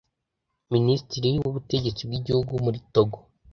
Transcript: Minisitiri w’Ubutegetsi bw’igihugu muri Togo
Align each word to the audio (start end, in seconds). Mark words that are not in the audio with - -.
Minisitiri 0.73 1.29
w’Ubutegetsi 1.43 2.01
bw’igihugu 2.07 2.53
muri 2.65 2.79
Togo 2.93 3.17